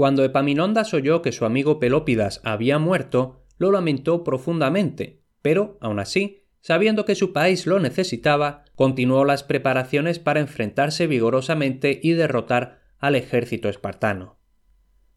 [0.00, 6.46] Cuando Epaminondas oyó que su amigo Pelópidas había muerto, lo lamentó profundamente, pero, aun así,
[6.62, 13.14] sabiendo que su país lo necesitaba, continuó las preparaciones para enfrentarse vigorosamente y derrotar al
[13.14, 14.38] ejército espartano.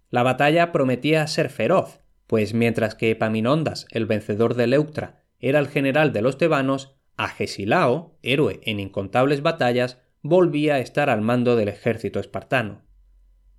[0.10, 5.70] La batalla prometía ser feroz, pues mientras que Epaminondas, el vencedor de Leuctra, era el
[5.70, 11.70] general de los tebanos, Agesilao, héroe en incontables batallas, volvía a estar al mando del
[11.70, 12.82] ejército espartano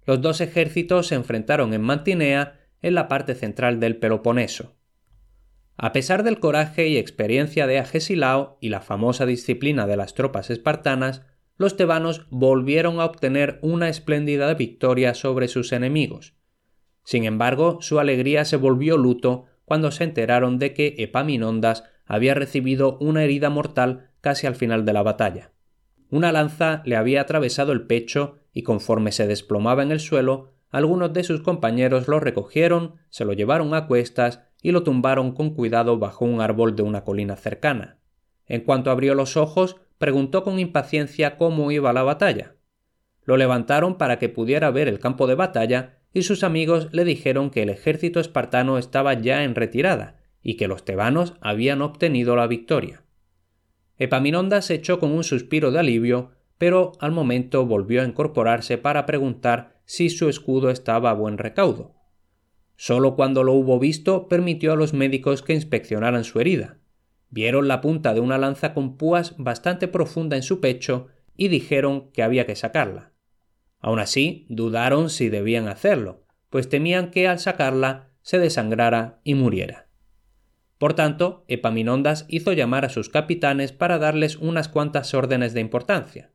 [0.07, 4.77] los dos ejércitos se enfrentaron en Mantinea, en la parte central del Peloponeso.
[5.77, 10.51] A pesar del coraje y experiencia de Agesilao y la famosa disciplina de las tropas
[10.51, 11.23] espartanas,
[11.57, 16.35] los tebanos volvieron a obtener una espléndida victoria sobre sus enemigos.
[17.05, 22.99] Sin embargo, su alegría se volvió luto cuando se enteraron de que Epaminondas había recibido
[22.99, 25.53] una herida mortal casi al final de la batalla.
[26.11, 31.13] Una lanza le había atravesado el pecho y conforme se desplomaba en el suelo, algunos
[31.13, 35.99] de sus compañeros lo recogieron, se lo llevaron a cuestas y lo tumbaron con cuidado
[35.99, 37.99] bajo un árbol de una colina cercana.
[38.47, 42.57] En cuanto abrió los ojos, preguntó con impaciencia cómo iba la batalla.
[43.23, 47.51] Lo levantaron para que pudiera ver el campo de batalla y sus amigos le dijeron
[47.51, 52.47] que el ejército espartano estaba ya en retirada y que los tebanos habían obtenido la
[52.47, 53.03] victoria.
[53.97, 59.81] Epaminondas echó con un suspiro de alivio, pero al momento volvió a incorporarse para preguntar
[59.85, 61.95] si su escudo estaba a buen recaudo.
[62.77, 66.79] Solo cuando lo hubo visto permitió a los médicos que inspeccionaran su herida.
[67.31, 72.11] Vieron la punta de una lanza con púas bastante profunda en su pecho y dijeron
[72.13, 73.13] que había que sacarla.
[73.81, 79.89] Aun así, dudaron si debían hacerlo, pues temían que al sacarla se desangrara y muriera.
[80.79, 86.34] Por tanto, Epaminondas hizo llamar a sus capitanes para darles unas cuantas órdenes de importancia.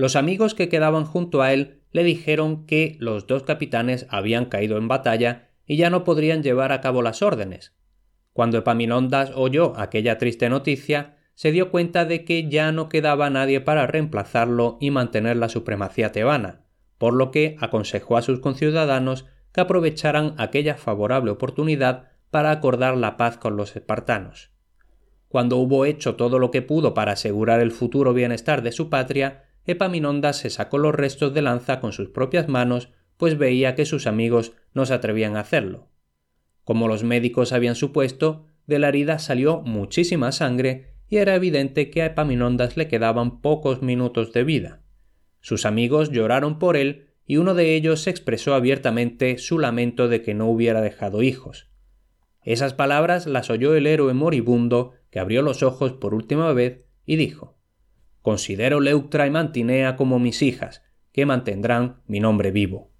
[0.00, 4.78] Los amigos que quedaban junto a él le dijeron que los dos capitanes habían caído
[4.78, 7.74] en batalla y ya no podrían llevar a cabo las órdenes.
[8.32, 13.60] Cuando Epaminondas oyó aquella triste noticia, se dio cuenta de que ya no quedaba nadie
[13.60, 16.62] para reemplazarlo y mantener la supremacía tebana,
[16.96, 23.18] por lo que aconsejó a sus conciudadanos que aprovecharan aquella favorable oportunidad para acordar la
[23.18, 24.50] paz con los espartanos.
[25.28, 29.44] Cuando hubo hecho todo lo que pudo para asegurar el futuro bienestar de su patria,
[29.70, 34.06] Epaminondas se sacó los restos de lanza con sus propias manos, pues veía que sus
[34.06, 35.88] amigos no se atrevían a hacerlo.
[36.64, 42.02] Como los médicos habían supuesto, de la herida salió muchísima sangre y era evidente que
[42.02, 44.82] a Epaminondas le quedaban pocos minutos de vida.
[45.40, 50.34] Sus amigos lloraron por él y uno de ellos expresó abiertamente su lamento de que
[50.34, 51.68] no hubiera dejado hijos.
[52.42, 57.16] Esas palabras las oyó el héroe moribundo, que abrió los ojos por última vez y
[57.16, 57.59] dijo
[58.22, 60.82] Considero Leuctra y Mantinea como mis hijas,
[61.12, 62.90] que mantendrán mi nombre vivo.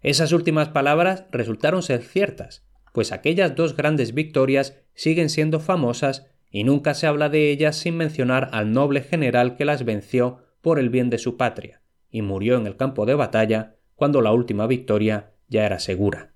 [0.00, 6.62] Esas últimas palabras resultaron ser ciertas, pues aquellas dos grandes victorias siguen siendo famosas y
[6.62, 10.90] nunca se habla de ellas sin mencionar al noble general que las venció por el
[10.90, 15.32] bien de su patria, y murió en el campo de batalla cuando la última victoria
[15.48, 16.32] ya era segura.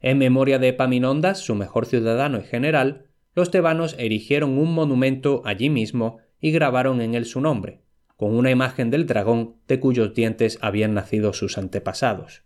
[0.00, 5.70] En memoria de Epaminondas, su mejor ciudadano y general, los tebanos erigieron un monumento allí
[5.70, 7.82] mismo y grabaron en él su nombre,
[8.16, 12.42] con una imagen del dragón de cuyos dientes habían nacido sus antepasados.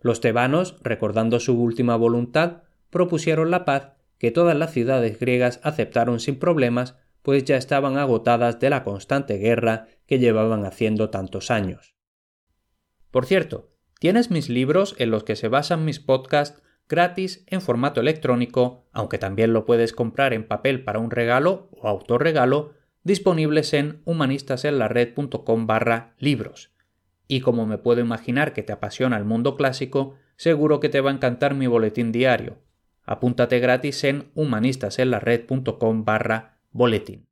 [0.00, 6.20] Los tebanos, recordando su última voluntad, propusieron la paz que todas las ciudades griegas aceptaron
[6.20, 11.94] sin problemas, pues ya estaban agotadas de la constante guerra que llevaban haciendo tantos años.
[13.10, 18.00] Por cierto, Tienes mis libros en los que se basan mis podcasts gratis en formato
[18.00, 22.72] electrónico, aunque también lo puedes comprar en papel para un regalo o autorregalo,
[23.04, 26.70] disponibles en humanistasenlared.com barra libros.
[27.28, 31.10] Y como me puedo imaginar que te apasiona el mundo clásico, seguro que te va
[31.10, 32.58] a encantar mi boletín diario.
[33.04, 37.31] Apúntate gratis en humanistasenlared.com barra boletín.